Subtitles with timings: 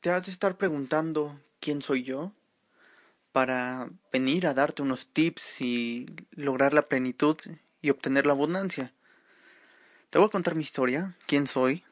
[0.00, 2.32] Te has de estar preguntando quién soy yo
[3.32, 7.36] para venir a darte unos tips y lograr la plenitud
[7.82, 8.92] y obtener la abundancia.
[10.10, 11.84] Te voy a contar mi historia, quién soy,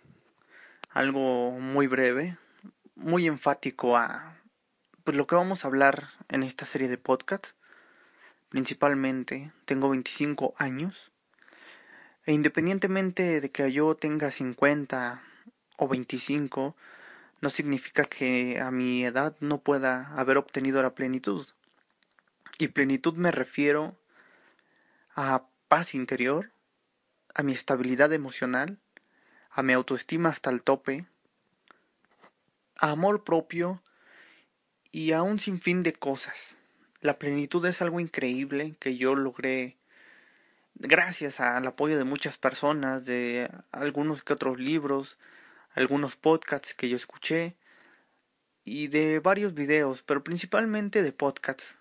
[0.90, 2.38] algo muy breve,
[2.94, 4.38] muy enfático a
[5.02, 7.54] pues, lo que vamos a hablar en esta serie de podcasts.
[8.48, 11.10] Principalmente, tengo 25 años
[12.26, 15.22] e independientemente de que yo tenga 50
[15.76, 16.76] o 25,
[17.44, 21.46] no significa que a mi edad no pueda haber obtenido la plenitud.
[22.56, 23.98] Y plenitud me refiero
[25.14, 26.52] a paz interior,
[27.34, 28.78] a mi estabilidad emocional,
[29.50, 31.04] a mi autoestima hasta el tope,
[32.78, 33.82] a amor propio
[34.90, 36.56] y a un sinfín de cosas.
[37.02, 39.76] La plenitud es algo increíble que yo logré
[40.76, 45.18] gracias al apoyo de muchas personas, de algunos que otros libros,
[45.74, 47.54] algunos podcasts que yo escuché
[48.64, 51.76] y de varios videos, pero principalmente de podcasts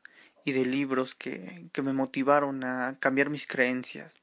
[0.45, 4.13] y de libros que, que me motivaron a cambiar mis creencias.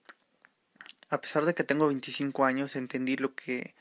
[1.08, 3.74] A pesar de que tengo 25 años, entendí lo que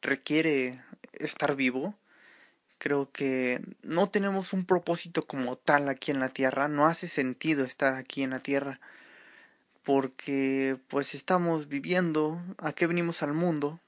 [0.00, 0.80] requiere
[1.12, 1.94] estar vivo.
[2.78, 7.64] Creo que no tenemos un propósito como tal aquí en la Tierra, no hace sentido
[7.64, 8.80] estar aquí en la Tierra
[9.84, 13.78] porque pues estamos viviendo, a qué venimos al mundo,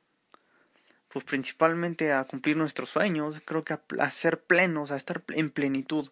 [1.16, 6.10] pues principalmente a cumplir nuestros sueños, creo que a, ser plenos, a estar en plenitud.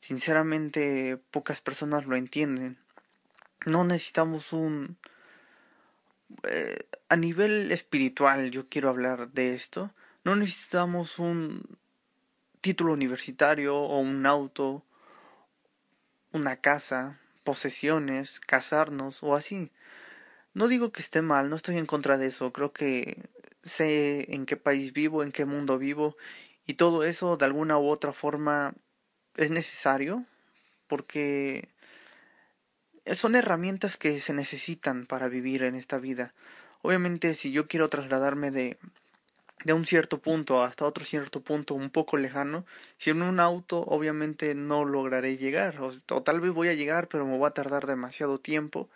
[0.00, 2.78] Sinceramente, pocas personas lo entienden.
[3.66, 4.96] No necesitamos un...
[6.44, 9.90] Eh, a nivel espiritual, yo quiero hablar de esto.
[10.24, 11.76] No necesitamos un
[12.62, 14.82] título universitario o un auto,
[16.32, 19.70] una casa, posesiones, casarnos o así.
[20.54, 22.54] No digo que esté mal, no estoy en contra de eso.
[22.54, 23.28] Creo que
[23.64, 26.16] sé en qué país vivo, en qué mundo vivo
[26.66, 28.74] y todo eso de alguna u otra forma
[29.36, 30.24] es necesario
[30.86, 31.68] porque
[33.12, 36.34] son herramientas que se necesitan para vivir en esta vida.
[36.82, 38.78] Obviamente si yo quiero trasladarme de
[39.64, 42.66] de un cierto punto hasta otro cierto punto un poco lejano,
[42.98, 47.08] si en un auto obviamente no lograré llegar, o, o, tal vez voy a llegar
[47.08, 48.88] pero me va a tardar demasiado tiempo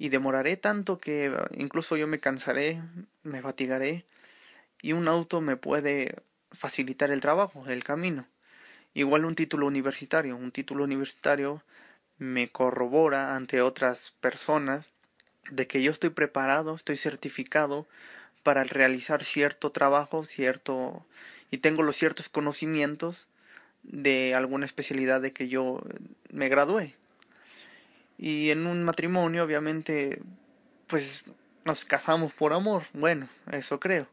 [0.00, 2.80] y demoraré tanto que eh, incluso yo me cansaré,
[3.22, 4.06] me fatigaré
[4.80, 6.22] y un auto me puede
[6.52, 8.26] facilitar el trabajo, el camino.
[8.94, 11.62] Igual un título universitario, un título universitario
[12.16, 14.86] me corrobora ante otras personas
[15.50, 17.86] de que yo estoy preparado, estoy certificado
[18.42, 21.04] para realizar cierto trabajo, cierto
[21.50, 23.28] y tengo los ciertos conocimientos
[23.82, 25.82] de alguna especialidad de que yo
[26.30, 26.99] me gradué.
[28.22, 30.20] Y en un matrimonio, obviamente,
[30.86, 31.24] pues
[31.64, 32.82] nos casamos por amor.
[32.92, 34.08] Bueno, eso creo.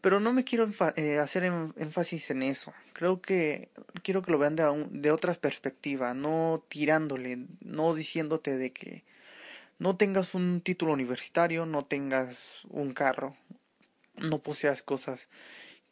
[0.00, 2.74] Pero no me quiero eh, hacer énfasis en eso.
[2.94, 3.70] Creo que
[4.02, 9.04] quiero que lo vean de, de otra perspectiva, no tirándole, no diciéndote de que
[9.78, 13.36] no tengas un título universitario, no tengas un carro,
[14.16, 15.28] no poseas cosas.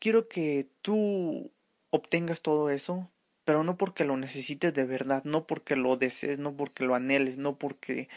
[0.00, 1.52] Quiero que tú
[1.90, 3.08] obtengas todo eso
[3.44, 7.38] pero no porque lo necesites de verdad, no porque lo desees, no porque lo anheles,
[7.38, 8.08] no porque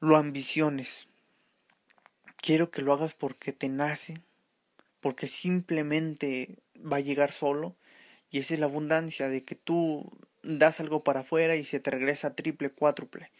[0.00, 1.06] lo ambiciones.
[2.36, 4.20] Quiero que lo hagas porque te nace,
[5.00, 7.76] porque simplemente va a llegar solo,
[8.30, 10.10] y esa es la abundancia de que tú
[10.42, 13.30] das algo para afuera y se te regresa triple, cuádruple.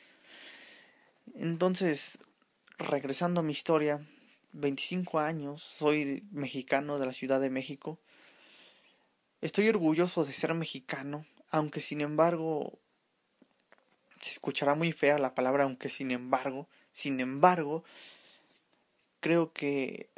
[1.35, 2.19] Entonces,
[2.79, 4.01] regresando a mi historia,
[4.53, 7.99] 25 años, soy mexicano de la Ciudad de México,
[9.43, 12.79] Estoy orgulloso de ser mexicano, aunque sin embargo
[14.21, 17.83] se escuchará muy fea la palabra aunque sin embargo, sin embargo,
[19.19, 20.11] creo que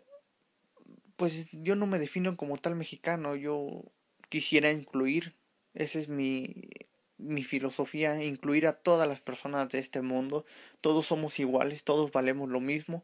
[1.16, 3.84] pues yo no me defino como tal mexicano, yo
[4.28, 5.34] quisiera incluir,
[5.72, 6.68] esa es mi
[7.16, 10.44] mi filosofía, incluir a todas las personas de este mundo,
[10.82, 13.02] todos somos iguales, todos valemos lo mismo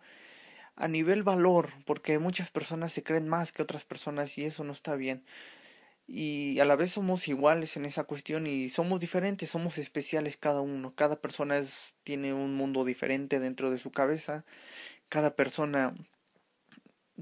[0.76, 4.72] a nivel valor, porque muchas personas se creen más que otras personas y eso no
[4.72, 5.24] está bien
[6.12, 10.60] y a la vez somos iguales en esa cuestión y somos diferentes, somos especiales cada
[10.60, 14.44] uno, cada persona es, tiene un mundo diferente dentro de su cabeza,
[15.08, 15.94] cada persona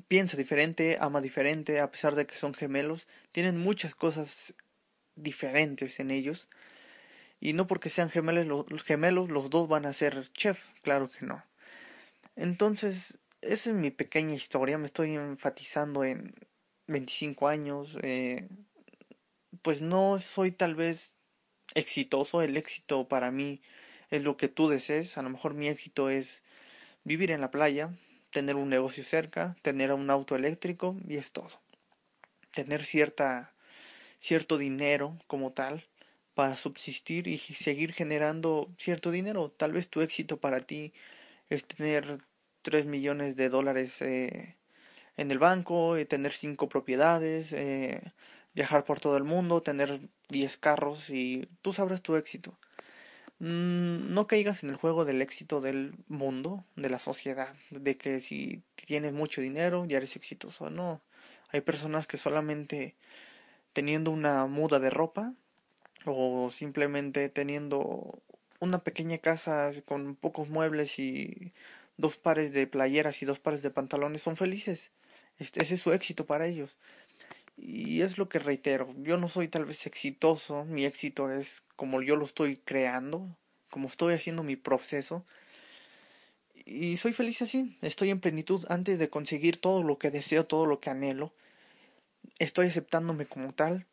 [0.09, 4.55] piensa diferente, ama diferente, a pesar de que son gemelos, tienen muchas cosas
[5.17, 6.49] diferentes en ellos.
[7.41, 11.27] Y no porque sean gemelos los gemelos los dos van a ser chef, claro que
[11.27, 11.45] no.
[12.37, 16.35] Entonces, esa es mi pequeña historia, me estoy enfatizando en
[16.87, 18.49] 25 años, eh,
[19.63, 21.17] pues no soy tal vez
[21.75, 23.61] exitoso, el éxito para mí
[24.11, 26.43] es lo que tú desees, a lo mejor mi éxito es
[27.05, 27.91] vivir en la playa,
[28.31, 31.61] tener un negocio cerca, tener un auto eléctrico y es todo.
[32.53, 33.53] tener cierta
[34.21, 35.85] cierto dinero como tal
[36.35, 39.51] para subsistir y seguir generando cierto dinero.
[39.51, 40.93] Tal vez tu éxito para ti
[41.51, 42.19] es tener
[42.63, 44.57] 3 millones de dólares eh,
[45.17, 48.03] en el banco, y tener 5 propiedades, eh,
[48.59, 50.01] viajar por todo el mundo, tener
[50.31, 52.59] 10 carros y tú sabrás tu éxito.
[53.39, 58.19] Mm, no caigas en el juego del éxito del mundo, de la sociedad, de que
[58.19, 60.71] si tienes mucho dinero ya eres exitoso.
[60.71, 61.01] No,
[61.51, 62.97] hay personas que solamente
[63.75, 65.35] teniendo una muda de ropa
[66.05, 68.21] o simplemente teniendo
[68.59, 71.53] una pequeña casa con pocos muebles y
[71.97, 74.91] dos pares de playeras y dos pares de pantalones son felices.
[75.39, 76.77] Este, ese es su éxito para ellos.
[77.61, 82.01] Y es lo que reitero, yo no soy tal vez exitoso, mi éxito es como
[82.03, 83.37] yo lo estoy creando,
[83.71, 85.25] como estoy haciendo mi proceso.
[86.65, 90.67] Y soy feliz así, estoy en plenitud antes de conseguir todo lo que deseo, todo
[90.67, 91.33] lo que anhelo.
[92.39, 93.87] Estoy aceptándome como tal.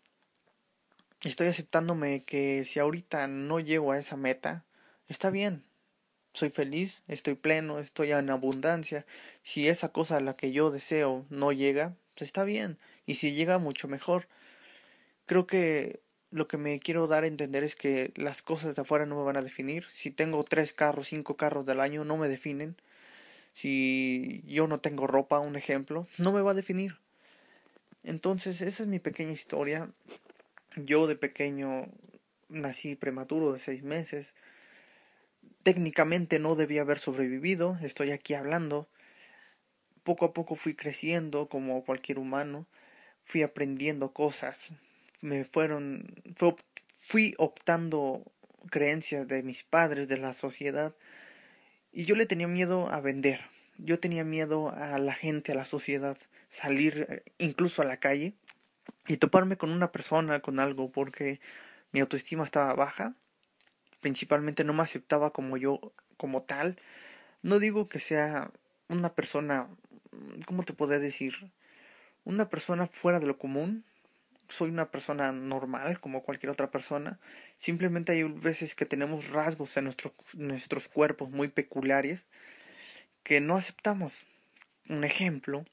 [1.23, 4.63] Estoy aceptándome que si ahorita no llego a esa meta,
[5.07, 5.63] está bien.
[6.35, 9.05] Soy feliz, estoy pleno, estoy en abundancia.
[9.41, 13.31] Si esa cosa a la que yo deseo no llega, pues está bien y si
[13.31, 14.27] llega mucho mejor.
[15.27, 16.01] Creo que
[16.31, 19.23] lo que me quiero dar a entender es que las cosas de afuera no me
[19.23, 19.85] van a definir.
[19.85, 22.75] Si tengo tres carros, cinco carros del año, no me definen.
[23.53, 26.97] Si yo no tengo ropa, un ejemplo, no me va a definir.
[28.03, 29.89] Entonces, esa es mi pequeña historia.
[30.75, 31.87] Yo de pequeño
[32.49, 34.35] nací prematuro de seis meses.
[35.65, 37.77] Técnicamente no debía haber sobrevivido.
[37.81, 38.87] Estoy aquí hablando.
[40.03, 42.67] Poco a poco fui creciendo como cualquier humano
[43.25, 44.69] fui aprendiendo cosas,
[45.19, 46.15] me fueron,
[46.95, 48.23] fui optando
[48.69, 50.95] creencias de mis padres, de la sociedad,
[51.91, 53.41] y yo le tenía miedo a vender,
[53.77, 56.17] yo tenía miedo a la gente, a la sociedad,
[56.49, 58.33] salir eh, incluso a la calle
[59.07, 61.39] y toparme con una persona, con algo, porque
[61.91, 63.15] mi autoestima estaba baja,
[64.05, 65.79] principalmente no me aceptaba como yo,
[66.17, 66.77] como tal.
[67.41, 68.51] No digo que sea
[68.87, 69.67] una persona,
[70.45, 71.33] ¿cómo te puedo decir?
[72.23, 73.83] una persona fuera de lo común.
[74.47, 77.17] Soy una persona normal como cualquier otra persona.
[77.57, 79.89] Simplemente hay veces que tenemos rasgos en
[80.35, 82.27] nuestros cuerpos muy peculiares
[83.23, 84.13] que no aceptamos.
[84.87, 85.65] Un ejemplo,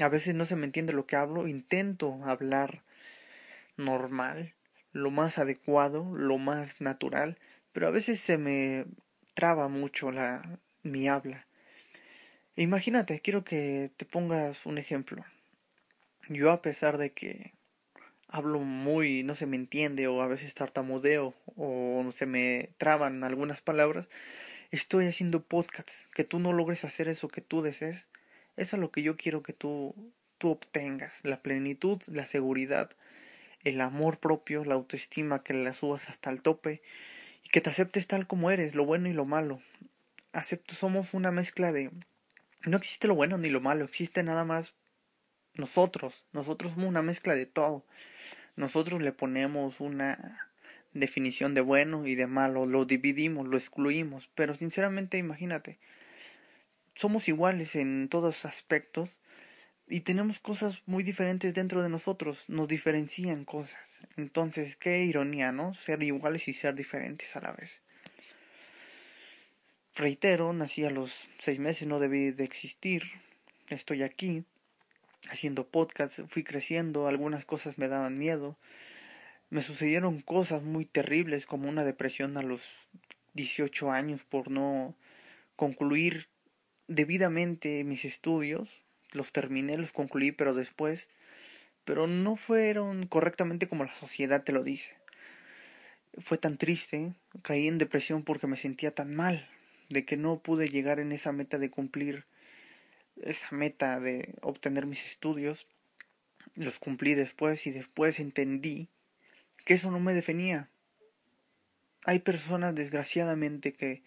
[0.00, 2.82] a veces no se me entiende lo que hablo, intento hablar
[3.76, 4.52] normal,
[4.92, 7.38] lo más adecuado, lo más natural,
[7.72, 8.86] pero a veces se me
[9.34, 11.46] traba mucho la mi habla.
[12.56, 15.24] Imagínate, quiero que te pongas un ejemplo.
[16.28, 17.52] Yo a pesar de que
[18.28, 23.60] hablo muy, no se me entiende o a veces tartamudeo o se me traban algunas
[23.60, 24.08] palabras,
[24.70, 26.08] estoy haciendo podcasts.
[26.14, 28.08] Que tú no logres hacer eso que tú desees,
[28.56, 29.94] eso es lo que yo quiero que tú,
[30.38, 31.20] tú obtengas.
[31.22, 32.90] La plenitud, la seguridad,
[33.64, 36.82] el amor propio, la autoestima, que la subas hasta el tope
[37.52, 39.60] que te aceptes tal como eres, lo bueno y lo malo.
[40.32, 41.90] Acepto, somos una mezcla de...
[42.64, 44.74] No existe lo bueno ni lo malo, existe nada más
[45.54, 47.84] nosotros, nosotros somos una mezcla de todo.
[48.56, 50.50] Nosotros le ponemos una
[50.94, 55.78] definición de bueno y de malo, lo dividimos, lo excluimos, pero sinceramente imagínate,
[56.94, 59.20] somos iguales en todos aspectos
[59.92, 64.06] y tenemos cosas muy diferentes dentro de nosotros, nos diferencian cosas.
[64.16, 65.74] Entonces, qué ironía, ¿no?
[65.74, 67.82] Ser iguales y ser diferentes a la vez.
[69.94, 73.02] Reitero, nací a los seis meses, no debí de existir,
[73.68, 74.44] estoy aquí
[75.28, 78.56] haciendo podcast, fui creciendo, algunas cosas me daban miedo.
[79.50, 82.88] Me sucedieron cosas muy terribles como una depresión a los
[83.34, 84.96] 18 años por no
[85.54, 86.28] concluir
[86.88, 88.82] debidamente mis estudios.
[89.12, 91.08] Los terminé, los concluí, pero después,
[91.84, 94.96] pero no fueron correctamente como la sociedad te lo dice.
[96.18, 99.48] Fue tan triste, caí en depresión porque me sentía tan mal,
[99.88, 102.24] de que no pude llegar en esa meta de cumplir
[103.20, 105.66] esa meta de obtener mis estudios,
[106.54, 108.88] los cumplí después y después entendí
[109.64, 110.68] que eso no me definía.
[112.04, 114.02] Hay personas, desgraciadamente, que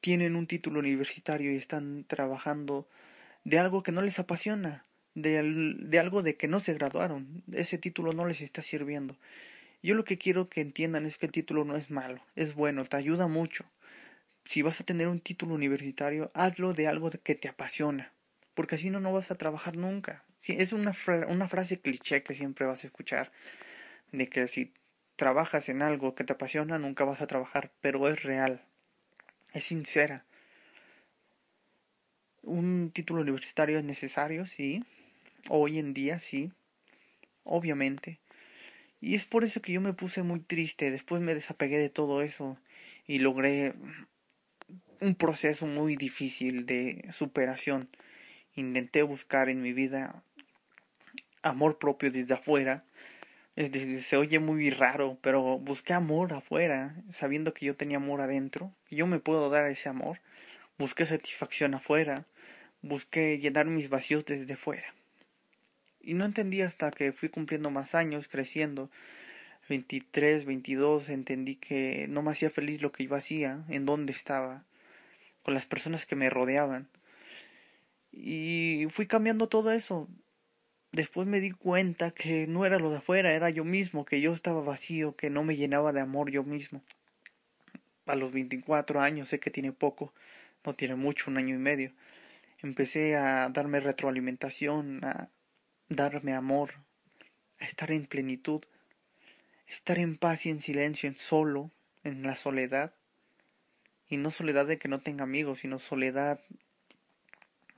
[0.00, 2.86] tienen un título universitario y están trabajando
[3.44, 5.42] de algo que no les apasiona, de,
[5.78, 7.42] de algo de que no se graduaron.
[7.52, 9.16] Ese título no les está sirviendo.
[9.82, 12.84] Yo lo que quiero que entiendan es que el título no es malo, es bueno,
[12.84, 13.64] te ayuda mucho.
[14.44, 18.12] Si vas a tener un título universitario, hazlo de algo que te apasiona
[18.54, 20.24] porque así no, no vas a trabajar nunca.
[20.46, 20.94] Es una,
[21.28, 23.32] una frase cliché que siempre vas a escuchar,
[24.10, 24.74] de que si
[25.16, 28.64] trabajas en algo que te apasiona, nunca vas a trabajar, pero es real,
[29.52, 30.24] es sincera.
[32.42, 34.84] Un título universitario es necesario, sí,
[35.48, 36.50] hoy en día sí,
[37.44, 38.18] obviamente.
[39.00, 42.22] Y es por eso que yo me puse muy triste, después me desapegué de todo
[42.22, 42.56] eso
[43.06, 43.74] y logré
[45.00, 47.88] un proceso muy difícil de superación.
[48.54, 50.22] Intenté buscar en mi vida
[51.42, 52.84] amor propio desde afuera.
[53.56, 58.96] se oye muy raro, pero busqué amor afuera, sabiendo que yo tenía amor adentro, que
[58.96, 60.20] yo me puedo dar ese amor.
[60.78, 62.24] Busqué satisfacción afuera,
[62.82, 64.94] busqué llenar mis vacíos desde fuera.
[66.00, 68.90] Y no entendí hasta que fui cumpliendo más años, creciendo.
[69.68, 74.64] 23, 22, entendí que no me hacía feliz lo que yo hacía, en dónde estaba,
[75.42, 76.88] con las personas que me rodeaban.
[78.10, 80.08] Y fui cambiando todo eso.
[80.90, 84.34] Después me di cuenta que no era lo de afuera, era yo mismo, que yo
[84.34, 86.82] estaba vacío, que no me llenaba de amor yo mismo.
[88.06, 90.12] A los 24 años, sé que tiene poco,
[90.66, 91.92] no tiene mucho, un año y medio.
[92.62, 95.30] Empecé a darme retroalimentación, a
[95.88, 96.74] darme amor,
[97.58, 98.62] a estar en plenitud,
[99.66, 101.70] estar en paz y en silencio, en solo,
[102.04, 102.92] en la soledad.
[104.08, 106.40] Y no soledad de que no tenga amigos, sino soledad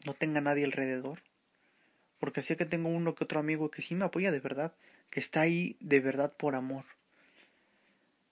[0.04, 1.22] no tenga nadie alrededor.
[2.18, 4.74] Porque sé que tengo uno que otro amigo que sí me apoya de verdad,
[5.10, 6.84] que está ahí de verdad por amor.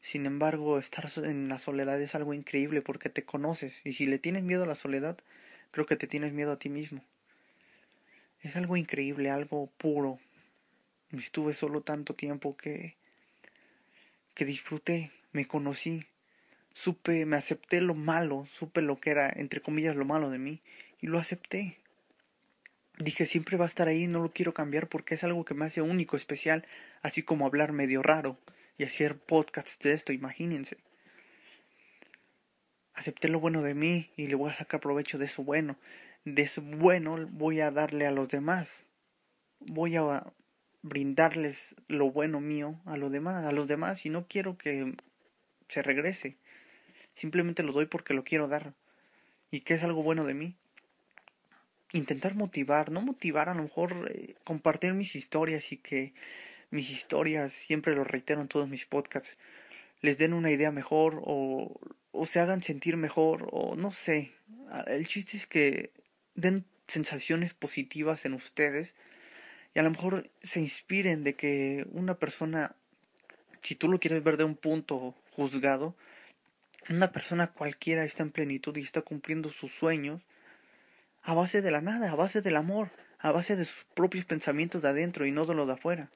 [0.01, 4.19] Sin embargo, estar en la soledad es algo increíble porque te conoces y si le
[4.19, 5.19] tienes miedo a la soledad,
[5.73, 7.05] creo que te tienes miedo a ti mismo.
[8.41, 10.21] Es algo increíble, algo puro.
[11.11, 12.97] Estuve solo tanto tiempo que
[14.35, 16.07] que disfruté, me conocí,
[16.73, 20.61] supe, me acepté lo malo, supe lo que era, entre comillas, lo malo de mí,
[21.01, 21.79] y lo acepté.
[22.99, 25.67] Dije, siempre va a estar ahí, no lo quiero cambiar porque es algo que me
[25.67, 26.67] hace único, especial,
[27.03, 28.39] así como hablar medio raro
[28.79, 30.79] y hacer podcasts de esto, imagínense.
[33.03, 35.77] Acepté lo bueno de mí y le voy a sacar provecho de eso bueno.
[36.25, 38.87] De eso bueno voy a darle a los demás.
[39.59, 40.33] Voy a
[40.83, 44.95] brindarles lo bueno mío a los demás, a los demás y no quiero que
[45.67, 46.37] se regrese.
[47.13, 48.73] Simplemente lo doy porque lo quiero dar.
[49.51, 50.55] ¿Y qué es algo bueno de mí?
[51.93, 56.15] Intentar motivar, no motivar, a lo mejor eh, compartir mis historias y que
[56.71, 59.37] mis historias, siempre lo reitero en todos mis podcasts,
[60.03, 61.81] les den una idea mejor o,
[62.11, 64.33] o se hagan sentir mejor o no sé.
[64.87, 65.93] El chiste es que
[66.35, 68.95] den sensaciones positivas en ustedes
[69.75, 72.77] y a lo mejor se inspiren de que una persona,
[73.63, 75.97] si tú lo quieres ver de un punto juzgado,
[76.91, 80.21] una persona cualquiera está en plenitud y está cumpliendo sus sueños
[81.23, 84.83] a base de la nada, a base del amor, a base de sus propios pensamientos
[84.83, 86.11] de adentro y no de los de afuera.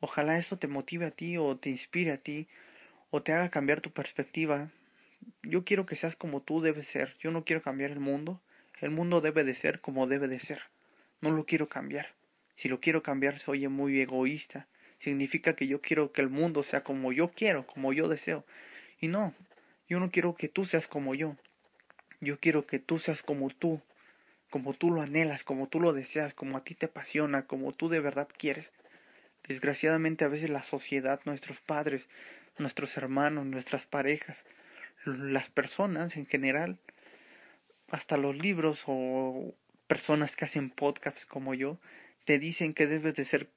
[0.00, 2.48] Ojalá eso te motive a ti o te inspire a ti
[3.10, 4.70] o te haga cambiar tu perspectiva.
[5.42, 7.16] Yo quiero que seas como tú debes ser.
[7.20, 8.40] Yo no quiero cambiar el mundo.
[8.80, 10.62] El mundo debe de ser como debe de ser.
[11.20, 12.14] No lo quiero cambiar.
[12.54, 14.68] Si lo quiero cambiar se oye muy egoísta.
[14.98, 18.44] Significa que yo quiero que el mundo sea como yo quiero, como yo deseo.
[19.00, 19.34] Y no,
[19.88, 21.36] yo no quiero que tú seas como yo.
[22.20, 23.80] Yo quiero que tú seas como tú,
[24.50, 27.88] como tú lo anhelas, como tú lo deseas, como a ti te apasiona, como tú
[27.88, 28.72] de verdad quieres.
[29.46, 32.08] Desgraciadamente a veces la sociedad, nuestros padres,
[32.58, 34.44] nuestros hermanos, nuestras parejas,
[35.04, 36.78] las personas en general,
[37.88, 39.54] hasta los libros o
[39.86, 41.78] personas que hacen podcasts como yo,
[42.24, 43.50] te dicen que debes de ser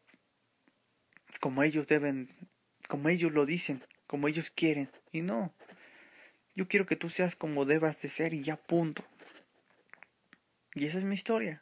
[1.39, 2.29] como ellos deben,
[2.87, 4.89] como ellos lo dicen, como ellos quieren.
[5.11, 5.53] Y no,
[6.55, 9.03] yo quiero que tú seas como debas de ser y ya punto.
[10.73, 11.61] Y esa es mi historia.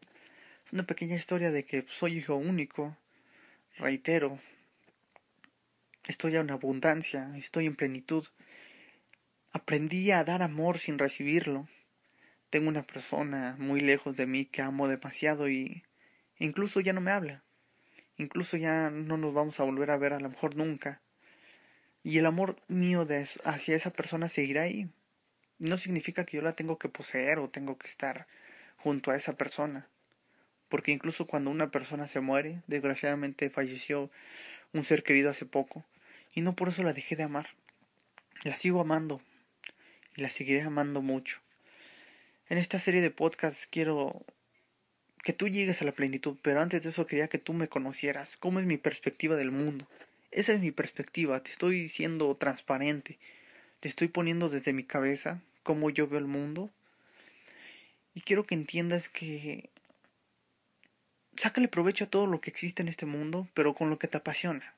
[0.72, 2.96] Una pequeña historia de que soy hijo único.
[3.78, 4.40] Reitero,
[6.08, 8.26] estoy en abundancia, estoy en plenitud.
[9.52, 11.68] Aprendí a dar amor sin recibirlo.
[12.50, 15.84] Tengo una persona muy lejos de mí que amo demasiado y
[16.40, 17.44] Incluso ya no me habla.
[18.18, 21.02] Incluso ya no nos vamos a volver a ver a lo mejor nunca.
[22.02, 24.90] Y el amor mío de, hacia esa persona seguirá ahí.
[25.60, 28.28] No significa que yo la tengo que poseer o tengo que estar
[28.78, 29.90] junto a esa persona.
[30.70, 34.10] Porque incluso cuando una persona se muere, desgraciadamente falleció
[34.74, 35.86] un ser querido hace poco,
[36.34, 37.50] y no por eso la dejé de amar.
[38.44, 39.22] La sigo amando
[40.16, 41.40] y la seguiré amando mucho.
[42.48, 44.26] En esta serie de podcasts quiero
[45.24, 48.38] que tú llegues a la plenitud, pero antes de eso quería que tú me conocieras,
[48.38, 49.88] cómo es mi perspectiva del mundo.
[50.32, 53.18] Esa es mi perspectiva, te estoy diciendo transparente,
[53.80, 56.70] te estoy poniendo desde mi cabeza cómo yo veo el mundo.
[58.14, 59.70] Y quiero que entiendas que
[61.40, 64.18] sácale provecho a todo lo que existe en este mundo, pero con lo que te
[64.18, 64.76] apasiona.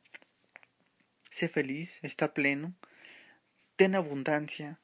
[1.31, 2.75] Sé feliz, está pleno,
[3.75, 4.79] ten abundancia,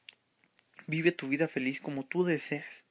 [0.88, 2.82] vive tu vida feliz como tú deseas.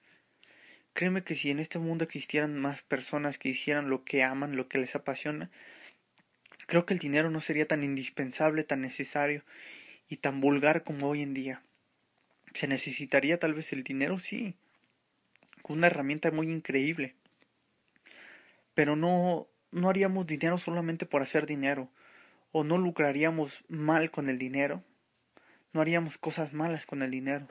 [0.94, 4.70] Créeme que si en este mundo existieran más personas que hicieran lo que aman, lo
[4.70, 5.52] que les apasiona,
[6.66, 9.44] creo que el dinero no sería tan indispensable, tan necesario
[10.08, 11.62] y tan vulgar como hoy en día.
[12.54, 14.18] ¿Se necesitaría tal vez el dinero?
[14.18, 14.56] Sí,
[15.68, 17.16] una herramienta muy increíble.
[18.78, 21.90] Pero no, no haríamos dinero solamente por hacer dinero,
[22.52, 24.84] o no lucraríamos mal con el dinero,
[25.74, 27.48] no haríamos cosas malas con el dinero,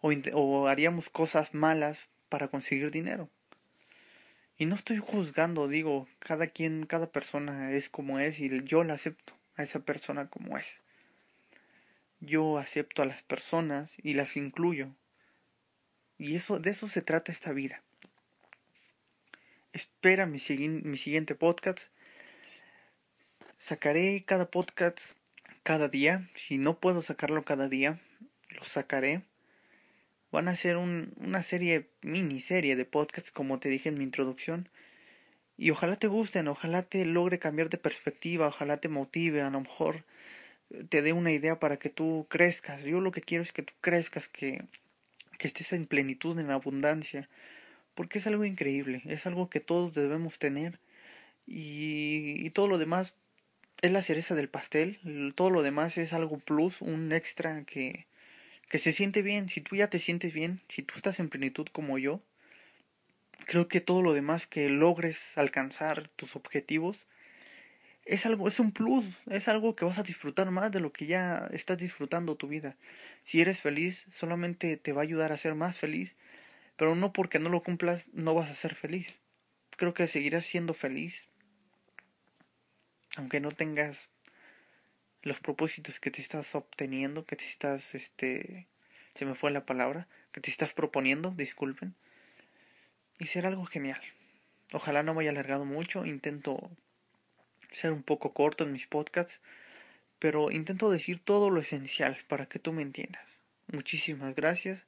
[0.00, 3.30] o, o haríamos cosas malas para conseguir dinero.
[4.58, 8.94] Y no estoy juzgando, digo, cada quien, cada persona es como es y yo la
[8.94, 10.82] acepto a esa persona como es.
[12.18, 14.88] Yo acepto a las personas y las incluyo.
[16.18, 17.84] Y eso, de eso se trata esta vida.
[19.72, 21.86] Espera mi, siguiente podcast.
[23.56, 25.16] Sacaré cada podcast
[25.62, 26.28] cada día.
[26.34, 27.98] Si no puedo sacarlo cada día,
[28.50, 29.22] lo sacaré.
[30.30, 34.68] Van a ser un, una serie, miniserie de podcasts, como te dije en mi introducción.
[35.56, 39.62] Y ojalá te gusten, ojalá te logre cambiar de perspectiva, ojalá te motive, a lo
[39.62, 40.04] mejor
[40.90, 42.84] te dé una idea para que tú crezcas.
[42.84, 44.66] Yo lo que quiero es que tú crezcas, que
[45.38, 47.30] estés en plenitud, en abundancia,
[47.94, 50.78] porque es algo increíble, es algo que todos debemos tener
[51.46, 53.14] y, todo lo demás
[53.80, 54.98] es la cereza del pastel,
[55.34, 58.06] todo lo demás es algo plus, un extra que,
[58.68, 61.66] que se siente bien, si tú ya te sientes bien, si tú estás en plenitud
[61.72, 62.22] como yo,
[63.46, 67.06] creo que todo lo demás que logres alcanzar tus objetivos
[68.04, 71.06] es algo, es un plus, es algo que vas a disfrutar más de lo que
[71.06, 72.76] ya estás disfrutando tu vida.
[73.22, 76.16] Si eres feliz, solamente te va a ayudar a ser más feliz,
[76.76, 79.20] pero no porque no lo cumplas no vas a ser feliz.
[79.76, 81.28] Creo que seguirás siendo feliz,
[83.16, 84.10] aunque no tengas
[85.22, 88.66] los propósitos que te estás obteniendo, que te estás, este,
[89.14, 91.94] se me fue la palabra, que te estás proponiendo, disculpen,
[93.18, 94.00] y será algo genial.
[94.72, 96.70] Ojalá no me haya alargado mucho, intento
[97.70, 99.40] ser un poco corto en mis podcasts,
[100.18, 103.24] pero intento decir todo lo esencial para que tú me entiendas.
[103.68, 104.82] Muchísimas gracias.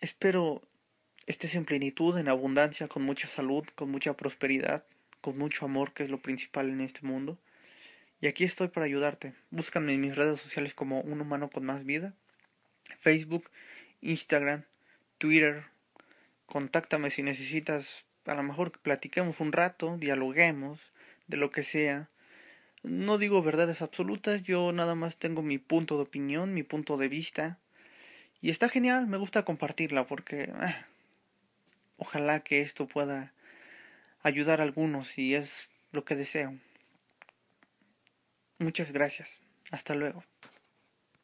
[0.00, 0.62] Espero
[1.26, 4.84] estés en plenitud, en abundancia, con mucha salud, con mucha prosperidad,
[5.20, 7.36] con mucho amor, que es lo principal en este mundo.
[8.20, 9.34] Y aquí estoy para ayudarte.
[9.50, 12.14] Búscame en mis redes sociales como un humano con más vida.
[13.00, 13.50] Facebook,
[14.00, 14.64] Instagram,
[15.18, 15.64] Twitter.
[16.46, 20.80] Contáctame si necesitas, a lo mejor platiquemos un rato, dialoguemos
[21.26, 22.08] de lo que sea.
[22.84, 27.08] No digo verdades absolutas, yo nada más tengo mi punto de opinión, mi punto de
[27.08, 27.58] vista.
[28.40, 30.86] Y está genial, me gusta compartirla porque ah,
[31.96, 33.32] ojalá que esto pueda
[34.22, 36.56] ayudar a algunos y es lo que deseo.
[38.58, 39.40] Muchas gracias.
[39.70, 40.24] Hasta luego.